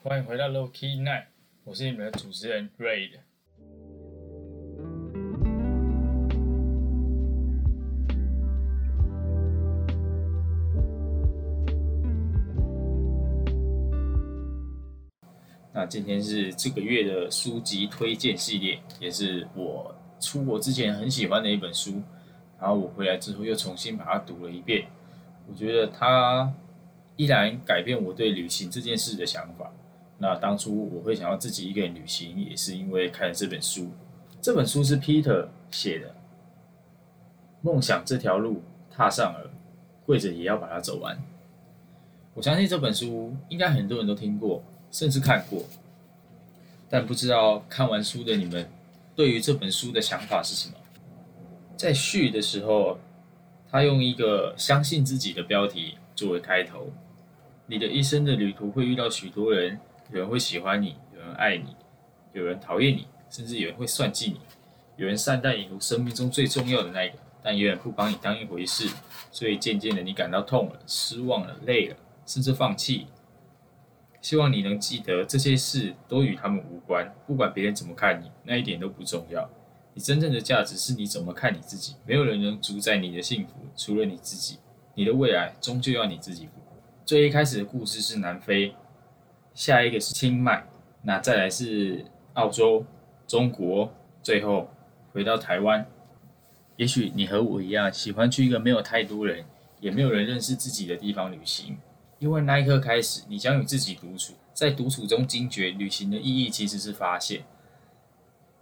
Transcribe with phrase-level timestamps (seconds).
[0.00, 1.24] 欢迎回到 Low Key Night，
[1.64, 3.18] 我是你们的主持人 Raid。
[15.74, 22.00] 那今天是这个月的书籍推荐系列，也是我出国之前很喜欢的一本书，
[22.60, 24.86] 然后我回来之后又重新把它读了一遍，
[25.48, 26.54] 我觉得它
[27.16, 29.72] 依然改变我对旅行这件事的想法。
[30.18, 33.90] 那当初我会想要自己一个人旅行，也是因为看了这本书。
[34.40, 36.14] 这本书是 Peter 写的，
[37.62, 39.50] 梦想这条路踏上了，
[40.04, 41.18] 跪着也要把它走完。
[42.34, 44.62] 我相信这本书应该很多人都听过。
[44.90, 45.64] 甚至看过，
[46.88, 48.66] 但不知道看完书的你们
[49.14, 50.76] 对于这本书的想法是什么？
[51.76, 52.98] 在序的时候，
[53.70, 56.90] 他用一个相信自己的标题作为开头。
[57.66, 59.78] 你的一生的旅途会遇到许多人，
[60.10, 61.76] 有人会喜欢你，有人爱你，
[62.32, 64.40] 有人讨厌你，甚至有人会算计你。
[64.96, 68.88] 有人善待你如生命中最重要的那一个，但有人不把你当一回事，
[69.30, 73.06] 所以渐渐的你感到痛了、失望了、累了，甚至放弃。
[74.20, 77.14] 希望你能记得，这些事都与他们无关。
[77.26, 79.48] 不管别人怎么看你，那一点都不重要。
[79.94, 81.94] 你真正的价值是你怎么看你自己。
[82.04, 84.58] 没有人能主宰你的幸福，除了你自己。
[84.94, 86.52] 你的未来终究要你自己负。
[87.06, 88.74] 最一开始的故事是南非，
[89.58, 90.68] 下一个是清迈，
[91.02, 92.86] 那再来是澳洲、
[93.26, 93.92] 中国，
[94.22, 94.70] 最后
[95.12, 95.84] 回到台湾。
[96.76, 99.44] 也许你和我一样，喜欢去一个没有太多人，
[99.80, 101.76] 也没有人认识自己的地方旅行。
[102.20, 107.42] 因为那一刻开始，你将与自己独处，在独处中惊觉旅行的意义其实是发现，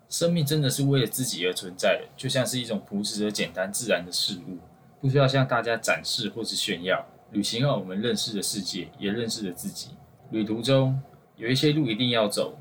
[0.08, 4.56] 生命真的是为了自己而存在的，就像是一种朴实而简单自然的事物，
[5.02, 7.06] 不需要向大家展示或是炫耀。
[7.32, 9.90] 旅行让我们认识了世界，也认识了自己。
[10.30, 11.00] 旅途中
[11.36, 12.58] 有一些路一定要走，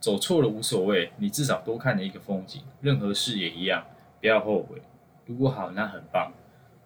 [0.00, 2.62] 走错了无所谓，你至少多看了一个风景。
[2.80, 3.84] 任何事也一样，
[4.20, 4.80] 不要后悔。
[5.26, 6.30] 如果好，那很棒；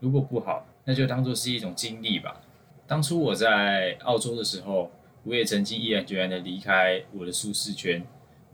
[0.00, 2.40] 如果不好，那就当做是一种经历吧。
[2.86, 4.90] 当初我在澳洲的时候，
[5.24, 8.02] 我也曾经毅然决然的离开我的舒适圈。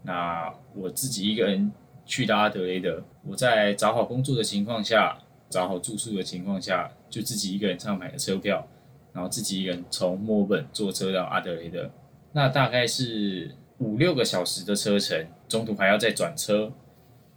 [0.02, 1.72] 那我自己一个人
[2.04, 5.18] 去到阿德雷德，我在找好工作的情况下，
[5.48, 8.66] 找好住宿的情况下，就自己一个人上买的车票，
[9.12, 11.90] 然后自己一个人从墨本坐车到阿德雷德。
[12.32, 16.72] 那大概是五六个小时的车程，中途还要再转车，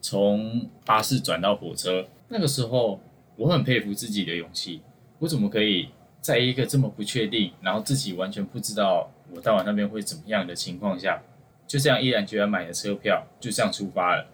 [0.02, 2.08] 从巴士转到火车。
[2.28, 3.00] 那个时候，
[3.36, 4.82] 我很佩服自己的勇气，
[5.20, 5.90] 我怎么可以？
[6.22, 11.20] 在一个这么不确定，然后自己完全不知道我到了那边会怎么样的情况下，
[11.66, 14.28] 就这样毅然决然买了车票，就这样出发了。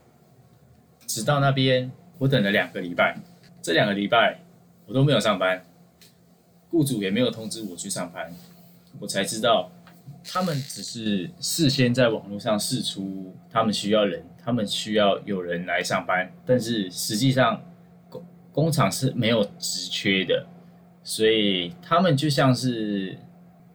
[1.05, 3.17] 直到那边，我等了两个礼拜，
[3.61, 4.41] 这两个礼拜
[4.85, 5.65] 我都没有上班，
[6.69, 8.33] 雇主也没有通知我去上班，
[8.99, 9.71] 我才知道
[10.23, 17.63] 他们只是事先在网络上试出他们需要人，他们需要有人来上班，但是实际上
[18.09, 20.45] 工工厂是没有职缺的。
[21.03, 23.17] 所以他们就像是，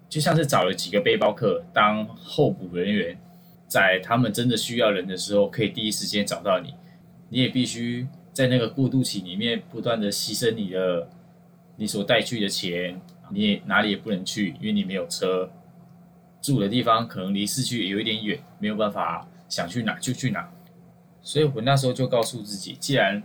[0.06, 3.16] 就像是找了几个背包客当候补人员，
[3.66, 6.74] 在他们真的需要人的时候，可以第一时间找到你。
[7.30, 11.09] 你也必须在那个过渡期里面，不断的牺牲你的
[11.82, 13.00] 你所带去的钱，
[13.31, 15.50] 你也哪里也不能去，因为你没有车，
[16.41, 20.48] 住的地方可能离市区也有一点远，没有办法想去哪就去哪。
[21.22, 23.21] 所以我那时候就告诉自己，既然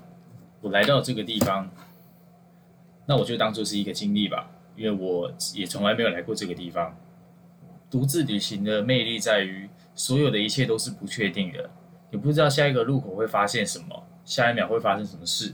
[0.60, 1.70] 我来到这个地方。
[3.06, 6.98] 那我就当做是一个经历吧，因为我也从来没有来过这个地方。
[7.92, 11.70] 独自旅行的魅力在于，所有的一切都是不确定的，
[12.10, 15.54] 你不知道下一个路口会发现什么，下一秒会发生什么事，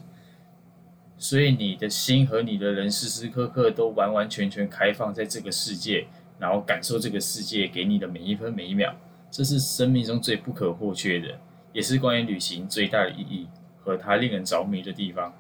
[1.18, 6.06] 所以你的心和你的人时时刻刻都完完全全开放在这个世界，
[6.38, 8.94] 然后感受这个世界给你的每一分每一秒，
[9.32, 11.40] 这是生命中最不可或缺的，
[11.72, 13.48] 也是关于旅行最大的意义
[13.80, 15.34] 和它令人着迷的地方。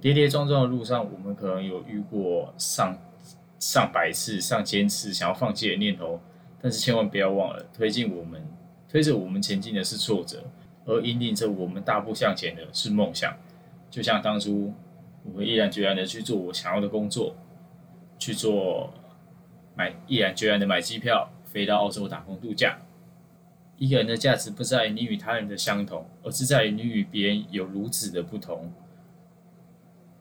[0.00, 2.96] 跌跌撞撞的路上，我们可能有遇过上
[3.58, 6.20] 上百次、上千次想要放弃的念头，
[6.60, 8.40] 但是千万不要忘了，推进我们、
[8.88, 10.44] 推着我们前进的是挫折，
[10.84, 13.34] 而引领着我们大步向前的是梦想。
[13.90, 14.72] 就像当初，
[15.30, 17.36] 我会毅然决然的去做我想要的工作，
[18.18, 18.92] 去做
[19.76, 22.78] 买毅然决然的买机票飞到澳洲打工度假。
[23.76, 28.72] 一个人的价值不在于你与他人的相同，而是在于你与别人有如此的不同。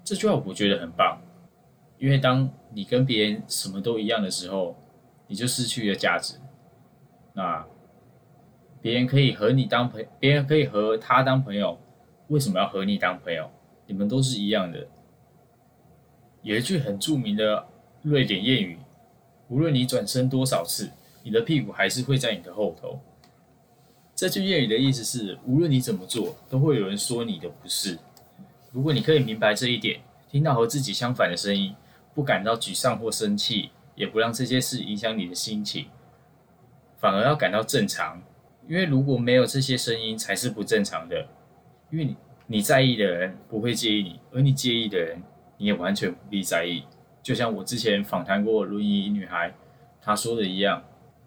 [0.03, 1.19] 这句话我觉得很棒，
[1.97, 4.75] 因为当你跟别人什么都一样的时候，
[5.27, 6.35] 你就失去了价值。
[7.33, 7.65] 那
[8.79, 11.79] 别人可以和你当朋，别人可以和他当朋友，
[12.27, 13.49] 为什么要和你当朋友？
[13.87, 14.87] 你们都是一样的。
[16.47, 17.67] 有一句很著名的
[18.03, 18.77] 瑞典谚语：
[19.49, 20.89] 无论你转身多少次，
[21.21, 22.97] 你的屁股还是会在你的后头。
[24.15, 27.99] 这句谚语的意思是，无论你怎么做，都会有人说你的不是。
[28.71, 29.99] 如果你可以明白这一点，
[30.31, 31.75] 听到和自己相反的声音，
[32.15, 35.87] 不感到沮丧或生气，也不让这些事影响你的心情，
[36.97, 38.21] 反而要感到正常。
[38.69, 41.27] 因为如果没有这些声音，才是不正常的。
[41.91, 42.15] 因为
[42.45, 45.21] 你在意的人不会介意你，而你介意的人，
[45.57, 46.83] 你也完全不必在意。
[47.21, 49.53] 就像我之前访谈过轮椅女孩，
[50.01, 50.83] 她说的一样，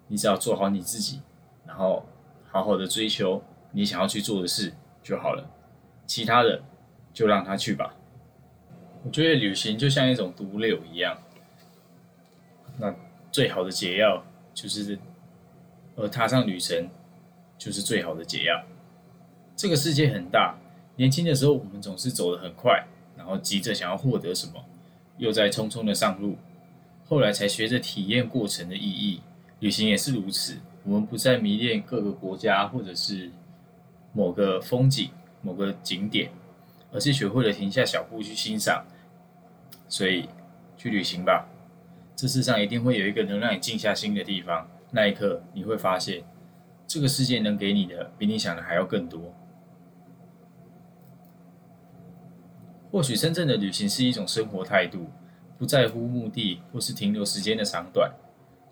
[0.07, 1.21] 你只要做好你自己，
[1.65, 2.05] 然后。
[2.53, 3.41] 好好的追求
[3.71, 5.49] 你想要去做的事就好了，
[6.05, 6.61] 其他的
[7.13, 7.95] 就让他去吧。
[9.05, 11.17] 我觉得旅行就像一种毒瘤一样，
[12.77, 12.93] 那
[13.31, 14.21] 最好的解药
[14.53, 14.99] 就是，
[15.95, 16.89] 而踏上旅程
[17.57, 18.61] 就是最好的解药。
[19.55, 20.57] 这个世界很大，
[20.97, 22.85] 年轻的时候我们总是走得很快，
[23.21, 24.65] 然后急着想要获得什么，
[25.17, 26.37] 又在匆匆的上路，
[27.07, 29.21] 后来才学着体验过程的意义。
[29.59, 30.57] 旅行也是如此。
[30.83, 33.29] 我们不再迷恋各个国家或者是
[34.13, 35.11] 某个风景、
[35.43, 36.31] 某个景点，
[36.91, 38.83] 而是学会了停下脚步去欣赏。
[39.87, 40.27] 所以，
[40.75, 41.47] 去旅行吧，
[42.15, 44.67] 这世上一定会有一个能让你静下心的地方。
[44.89, 46.23] 那一刻，你会发现，
[46.87, 49.33] 这个世界能给你的比你想的还要更多。
[52.91, 55.07] 或许，真正的旅行是一种生活态度，
[55.57, 58.11] 不在乎目的或是停留时间的长短。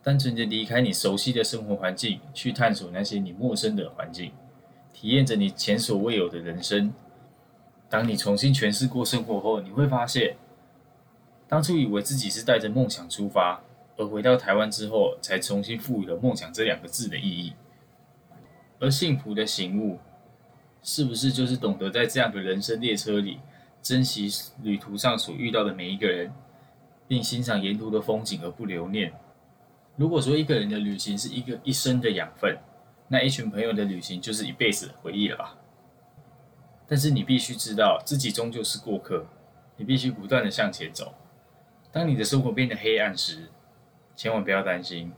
[0.03, 4.31] 单纯的离开你熟悉的生活环境，去探索那些你陌生的环境，
[4.93, 6.93] 体验着你前所未有的人生。
[7.89, 10.35] 当你重新诠释过生活后，你会发现，
[11.47, 13.61] 当初以为自己是带着梦想出发，
[13.97, 17.53] 而回到台湾之后，才重新赋予了“梦想”这两个字的意义。
[18.79, 19.99] 而幸福的醒悟，
[20.81, 23.39] 是不是就是懂得在这样的人生列车里，
[23.81, 24.29] 珍惜
[24.61, 26.31] 旅途上所遇到的每一个人，
[27.07, 29.13] 并欣赏沿途的风景而不留念？
[29.95, 32.57] 如果说一个人的旅行是一个一生的养分，
[33.07, 35.57] 那一群朋友的旅行就是一辈子的回忆了吧？
[36.87, 39.25] 但是你必须知道自己终究是过客，
[39.77, 41.13] 你必须不断的向前走。
[41.91, 43.49] 当你的生活变得黑暗时，
[44.15, 45.11] 千万不要担心。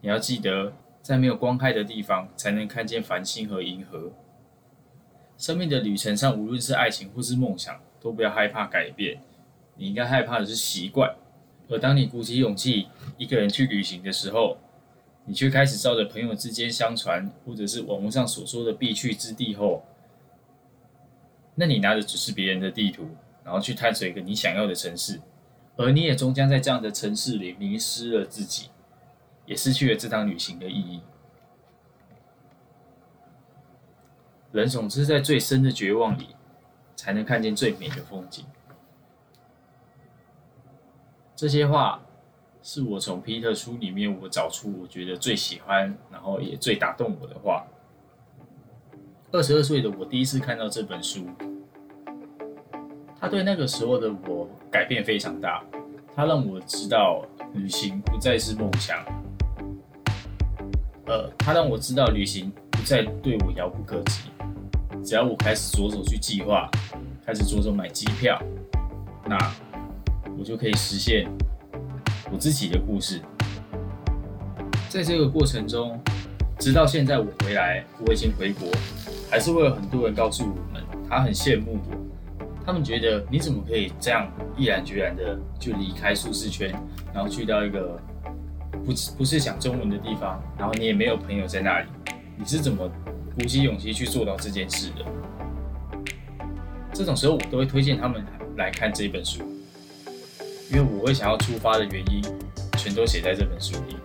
[0.00, 4.12] 你要记得，在没有光害的地方，才能看见繁星和银河。
[5.40, 9.22] 生命的旅程上，无论是爱情或是梦想，都不要害怕改变。
[9.76, 11.16] 你应该害怕的是习惯。
[11.70, 14.58] 而当你鼓起勇气一个人去旅行的时候，
[15.24, 19.82] 你却开始照着朋友之间相传或者是网络上所说的必去之地后，
[21.54, 23.08] 那你拿的只是别人的地图，
[23.42, 25.22] 然后去探索一个你想要的城市，
[25.76, 28.68] 而你也终将在这样的城市里迷失了自己，
[29.46, 31.00] 也失去了这趟旅行的意义。
[34.52, 36.28] 人总是在最深的绝望里，
[36.96, 38.44] 才能看见最美的风景。
[41.36, 42.02] 这些话
[42.62, 47.64] 是我从皮特书里面我找出我觉得最喜欢，然后也最打动我的话。
[49.32, 51.26] 二十二岁的我第一次看到这本书，
[53.18, 55.64] 他对那个时候的我改变非常大。
[56.12, 57.24] 他让我知道
[57.54, 58.98] 旅行不再是梦想，
[61.06, 64.30] 呃，他让我知道旅行不再对我遥不可及。
[65.04, 66.70] 只要我开始着手去计划，
[67.26, 68.40] 开始着手买机票，
[69.26, 69.38] 那。
[70.38, 71.28] 我就可以实现
[72.32, 73.20] 我自己的故事。
[74.88, 76.00] 在这个过程中，
[76.58, 78.66] 直到现在我回来，我已经回国，
[79.30, 81.96] 还是会有很多人告诉我们，他很羡慕我。
[82.64, 84.26] 他们觉得你怎么可以这样
[84.56, 86.74] 毅然决然的就离开舒适圈，
[87.12, 88.00] 然后去到一个
[88.82, 91.88] 不不是讲中文的地方，然后你也没有朋友在那里，
[92.42, 92.90] 你是怎么
[93.38, 95.04] 鼓起勇气去做到这件事的？
[96.90, 98.24] 这种时候，我都会推荐他们
[98.56, 99.42] 来看这本书。
[100.70, 102.22] 因为我会想要出发的原因，
[102.78, 103.98] 全都写在这本书里。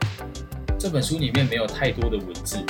[0.77, 2.61] 这本书里面没有太多的文字，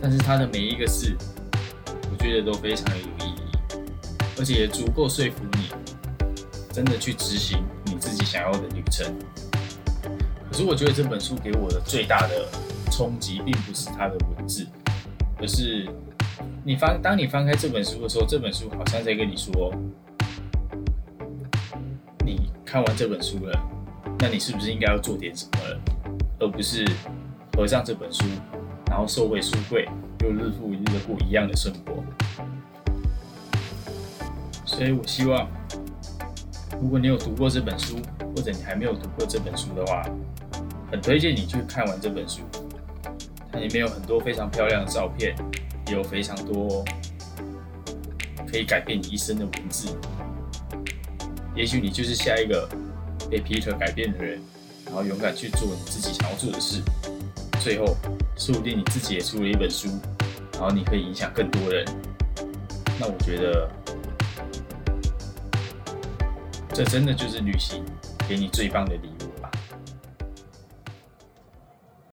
[0.00, 1.14] 但是它的每一个字，
[2.10, 3.42] 我觉得都非常有意义，
[4.38, 5.68] 而且也足够说服你，
[6.72, 9.14] 真的去执行你自己想要的旅程。
[10.50, 12.48] 可是我觉得这本书给我的最大的
[13.00, 14.66] 冲击，并不是它的文字，
[15.38, 15.88] 而是
[16.62, 19.72] 你翻当你翻开这本书的时候，这本书好像在跟你说。
[22.26, 23.58] 你看完这本书了，
[24.18, 25.80] 那你是不是应该要做点什么了，
[26.40, 26.86] 而不是
[27.56, 28.22] 合上这本书，
[28.90, 29.88] 然后收回书柜，
[30.20, 32.04] 又日复一日的过一样的生活？
[34.66, 35.48] 所以我希望，
[36.78, 37.96] 如果你有读过这本书，
[38.36, 40.06] 或者你还没有读过这本书的话，
[40.92, 42.42] 很推荐你去看完这本书。
[43.52, 45.34] 它里面有很多非常漂亮的照片，
[45.88, 46.84] 也有非常多
[48.46, 49.96] 可以改变你一生的文字。
[51.54, 52.68] 也许你就是下一个
[53.28, 54.40] 被 Peter 改变的人，
[54.86, 56.80] 然后勇敢去做你自己想要做的事，
[57.60, 57.96] 最后
[58.36, 59.88] 说不定你自己也出了一本书，
[60.52, 61.84] 然后你可以影响更多人。
[63.00, 63.70] 那我觉得，
[66.72, 67.84] 这真的就是旅行
[68.28, 69.19] 给你最棒的礼物。